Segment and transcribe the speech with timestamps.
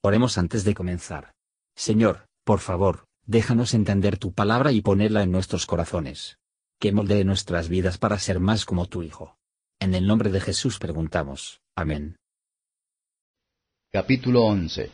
[0.00, 1.32] Oremos antes de comenzar.
[1.74, 6.38] Señor, por favor, déjanos entender tu palabra y ponerla en nuestros corazones.
[6.78, 9.36] Que moldee nuestras vidas para ser más como tu Hijo.
[9.80, 11.60] En el nombre de Jesús preguntamos.
[11.74, 12.16] Amén.
[13.90, 14.90] Capítulo 11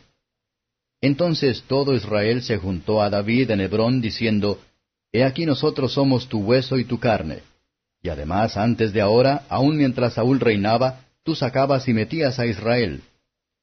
[1.01, 4.59] Entonces todo Israel se juntó a David en Hebrón diciendo,
[5.11, 7.43] He aquí nosotros somos tu hueso y tu carne.
[8.01, 13.03] Y además antes de ahora, aun mientras Saúl reinaba, tú sacabas y metías a Israel.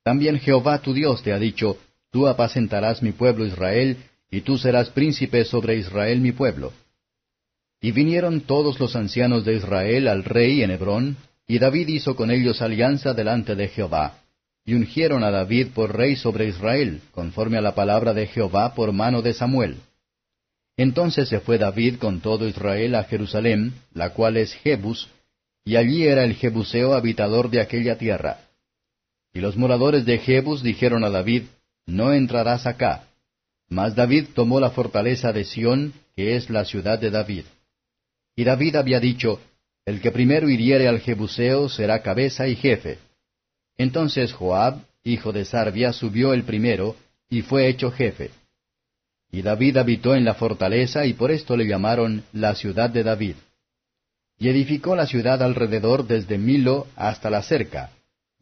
[0.02, 1.78] También Jehová tu Dios te ha dicho,
[2.10, 3.96] Tú apacentarás mi pueblo Israel,
[4.30, 6.72] y tú serás príncipe sobre Israel mi pueblo.
[7.80, 12.30] Y vinieron todos los ancianos de Israel al rey en Hebrón, y David hizo con
[12.30, 14.18] ellos alianza delante de Jehová.
[14.64, 18.92] Y ungieron a David por rey sobre Israel, conforme a la palabra de Jehová por
[18.92, 19.76] mano de Samuel.
[20.76, 25.08] Entonces se fue David con todo Israel a Jerusalén, la cual es Jebus,
[25.64, 28.41] y allí era el Jebuseo habitador de aquella tierra.
[29.32, 31.44] Y los moradores de Jebus dijeron a David,
[31.86, 33.04] No entrarás acá.
[33.68, 37.44] Mas David tomó la fortaleza de Sión, que es la ciudad de David.
[38.36, 39.40] Y David había dicho,
[39.86, 42.98] El que primero hiriere al Jebuseo será cabeza y jefe.
[43.78, 46.96] Entonces Joab, hijo de Sarbia, subió el primero,
[47.30, 48.30] y fue hecho jefe.
[49.30, 53.36] Y David habitó en la fortaleza, y por esto le llamaron la ciudad de David.
[54.38, 57.90] Y edificó la ciudad alrededor desde Milo hasta la cerca,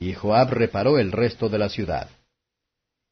[0.00, 2.08] y Joab reparó el resto de la ciudad.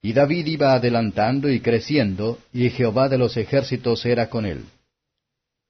[0.00, 4.64] Y David iba adelantando y creciendo, y Jehová de los ejércitos era con él.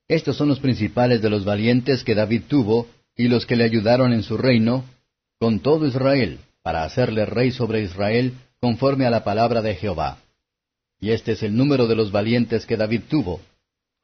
[0.06, 4.12] Estos son los principales de los valientes que David tuvo, y los que le ayudaron
[4.12, 4.84] en su reino,
[5.40, 10.18] con todo Israel, para hacerle rey sobre Israel, conforme a la palabra de Jehová.
[11.00, 13.40] Y este es el número de los valientes que David tuvo.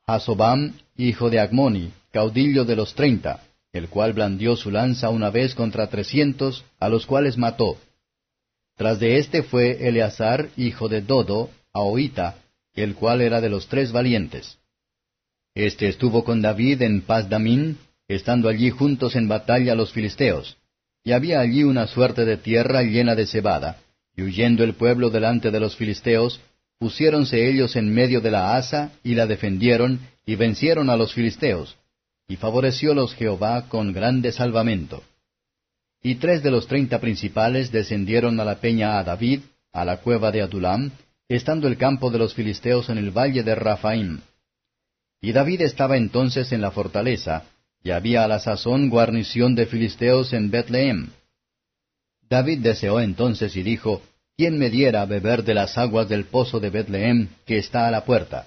[0.07, 3.41] Hasobam, hijo de Agmoni, caudillo de los treinta,
[3.75, 7.77] el cual blandió su lanza una vez contra trescientos, a los cuales mató.
[8.77, 12.37] Tras de éste fue Eleazar, hijo de Dodo, Ahoita,
[12.75, 14.59] el cual era de los tres valientes.
[15.57, 20.57] Este estuvo con David en Pazdamín, estando allí juntos en batalla los filisteos.
[21.03, 23.79] Y había allí una suerte de tierra llena de cebada,
[24.17, 26.41] y huyendo el pueblo delante de los filisteos,
[26.79, 31.77] pusiéronse ellos en medio de la asa, y la defendieron, y vencieron a los filisteos,
[32.29, 35.03] y favoreciólos Jehová con grande salvamento.
[36.03, 39.41] Y tres de los treinta principales descendieron a la peña a David,
[39.73, 40.91] a la cueva de Adulam,
[41.29, 44.21] estando el campo de los filisteos en el valle de Rafaim.
[45.21, 47.45] Y David estaba entonces en la fortaleza,
[47.83, 51.09] y había a la sazón guarnición de filisteos en Betlehem.
[52.29, 54.03] David deseó entonces y dijo,
[54.37, 57.91] ¿quién me diera a beber de las aguas del pozo de Betlehem, que está a
[57.91, 58.47] la puerta?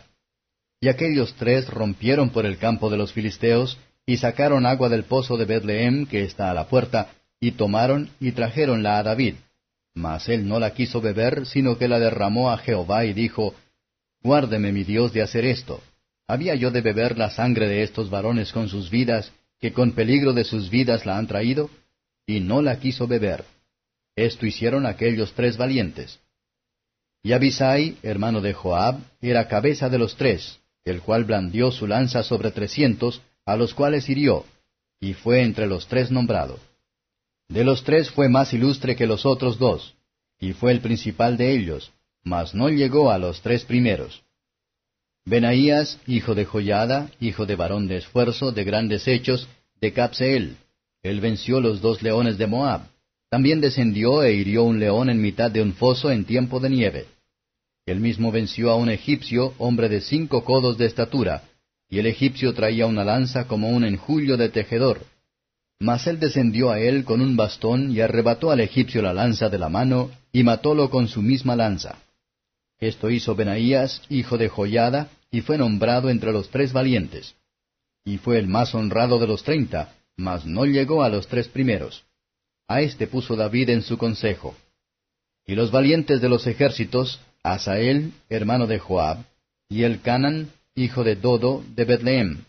[0.79, 5.37] Y aquellos tres rompieron por el campo de los filisteos, y sacaron agua del pozo
[5.37, 9.35] de Betlehem, que está a la puerta, y tomaron y trajeronla a David.
[9.93, 13.55] Mas él no la quiso beber, sino que la derramó a Jehová y dijo,
[14.21, 15.81] Guárdeme mi Dios de hacer esto.
[16.27, 20.33] ¿Había yo de beber la sangre de estos varones con sus vidas, que con peligro
[20.33, 21.69] de sus vidas la han traído?
[22.25, 23.45] Y no la quiso beber.
[24.15, 26.19] Esto hicieron aquellos tres valientes.
[27.23, 30.59] Y Abisai, hermano de Joab, era cabeza de los tres,
[30.89, 34.45] el cual blandió su lanza sobre trescientos, a los cuales hirió,
[34.99, 36.59] y fue entre los tres nombrado.
[37.47, 39.95] De los tres fue más ilustre que los otros dos,
[40.39, 41.91] y fue el principal de ellos,
[42.23, 44.23] mas no llegó a los tres primeros.
[45.25, 49.47] Benaías, hijo de Joyada, hijo de varón de esfuerzo, de grandes hechos,
[49.79, 50.57] de Capseel,
[51.03, 52.81] él venció los dos leones de Moab.
[53.29, 57.05] También descendió e hirió un león en mitad de un foso en tiempo de nieve.
[57.87, 61.43] Él mismo venció a un egipcio, hombre de cinco codos de estatura,
[61.89, 64.99] y el egipcio traía una lanza como un enjullo de tejedor.
[65.79, 69.57] Mas él descendió a él con un bastón y arrebató al egipcio la lanza de
[69.57, 71.97] la mano, y matólo con su misma lanza.
[72.77, 77.35] Esto hizo Benaías, hijo de Joyada, y fue nombrado entre los tres valientes.
[78.03, 82.03] Y fue el más honrado de los treinta, mas no llegó a los tres primeros.
[82.67, 84.55] A éste puso David en su consejo.
[85.45, 87.21] Y los valientes de los ejércitos,
[87.53, 89.23] Asael, hermano de Joab,
[89.69, 92.43] y el Canan, hijo de Dodo, de Betlehem,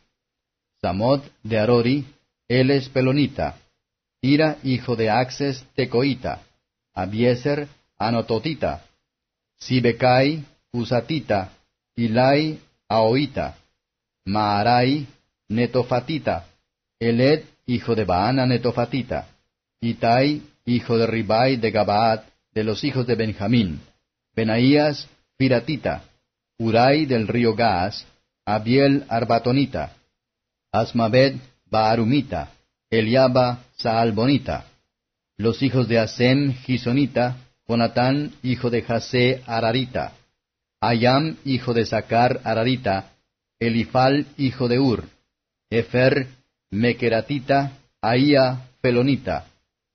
[0.81, 2.07] Samod de Arori,
[2.49, 3.57] Eles Pelonita,
[4.21, 6.43] Ira, hijo de Axes, Tecoita,
[6.95, 7.69] Abieser,
[7.99, 8.85] Anototita,
[9.59, 11.53] Sibekai, Usatita,
[11.97, 12.59] Ilai,
[12.89, 13.57] Aoita,
[14.25, 15.07] Maarai,
[15.49, 16.47] Netofatita,
[16.99, 19.29] Eled, hijo de Baana, Netofatita,
[19.81, 23.81] Itai, hijo de Ribai de Gabaat, de los hijos de Benjamín,
[24.35, 26.03] Benaías, Piratita,
[26.59, 28.07] Urai del río Gaas,
[28.45, 29.93] Abiel Arbatonita,
[30.73, 31.37] Asmabed
[31.67, 32.51] Baarumita,
[32.91, 34.65] Eliaba Saalbonita,
[35.37, 37.37] los hijos de Asem Gisonita,
[37.69, 40.13] Jonatán, hijo de Jasé, Ararita,
[40.81, 43.11] Ayam, hijo de Sacar, Ararita,
[43.61, 45.05] Elifal, hijo de Ur,
[45.71, 46.29] Efer,
[46.71, 49.47] Mequeratita, Aía, Pelonita,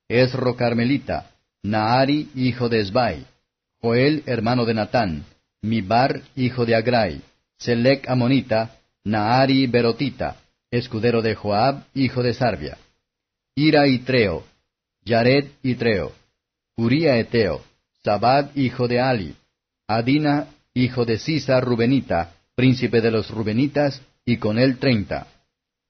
[0.08, 1.32] Esro Carmelita,
[1.64, 3.26] Naari, hijo de Esbai,
[3.84, 5.26] Joel, hermano de Natán,
[5.62, 7.22] Mibar, hijo de Agrai,
[7.58, 10.38] Selec Amonita, Naari Berotita,
[10.72, 12.78] escudero de Joab, hijo de Sarbia,
[13.56, 14.46] Ira y Treo,
[15.04, 16.14] Yared y Treo,
[16.78, 17.62] Uría Eteo,
[18.06, 19.36] Sabad, hijo de Ali,
[19.86, 25.28] Adina, hijo de Sisa Rubenita, príncipe de los Rubenitas, y con él treinta.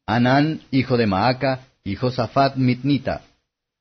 [0.07, 3.21] Anán, hijo de Maaca, y Josafat Mitnita,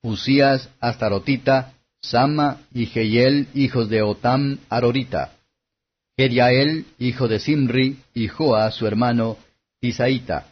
[0.03, 1.73] Usías, Astarotita,
[2.03, 5.31] Sama y Jehiel, hijos de Otam, Arorita,
[6.17, 9.37] Geriael, hijo de Simri, y Joa, su hermano,
[9.81, 10.47] Isaíta,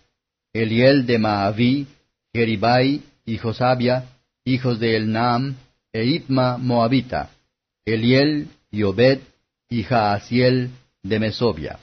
[0.53, 1.87] Eliel de Maaví,
[2.33, 4.05] Geribai, y Josabia,
[4.45, 5.55] hijos de Elnaam,
[5.93, 7.29] e Itma Moabita,
[7.85, 9.19] Eliel, y Obed,
[9.69, 10.71] y Jaasiel,
[11.03, 11.79] de Mesobia.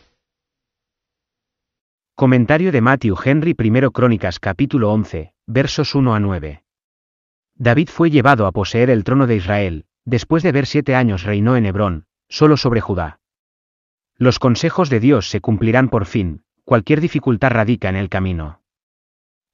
[2.17, 6.63] Comentario de Matthew Henry I Crónicas capítulo 11, versos 1 a 9.
[7.59, 11.57] David fue llevado a poseer el trono de Israel, después de haber siete años reinó
[11.57, 13.21] en Hebrón, solo sobre Judá.
[14.17, 18.63] Los consejos de Dios se cumplirán por fin, cualquier dificultad radica en el camino.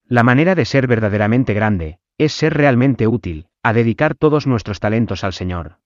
[0.06, 5.24] La manera de ser verdaderamente grande, es ser realmente útil, a dedicar todos nuestros talentos
[5.24, 5.78] al Señor.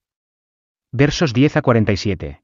[0.90, 2.42] Versos 10 a 47.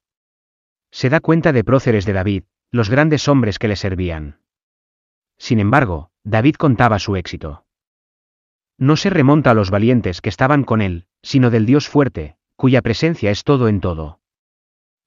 [0.93, 4.39] Se da cuenta de próceres de David, los grandes hombres que le servían.
[5.37, 7.64] Sin embargo, David contaba su éxito.
[8.79, 12.83] No se remonta a los valientes que estaban con él, sino del Dios fuerte, cuya
[12.83, 14.21] presencia es todo en todo.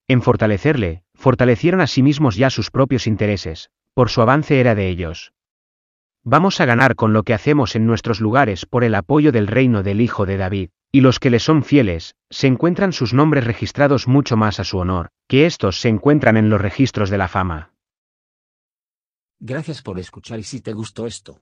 [0.07, 4.87] En fortalecerle, fortalecieron a sí mismos ya sus propios intereses, por su avance era de
[4.87, 5.33] ellos.
[6.23, 9.83] Vamos a ganar con lo que hacemos en nuestros lugares por el apoyo del reino
[9.83, 14.07] del Hijo de David, y los que le son fieles, se encuentran sus nombres registrados
[14.07, 17.73] mucho más a su honor, que estos se encuentran en los registros de la fama.
[19.39, 21.41] Gracias por escuchar y si te gustó esto,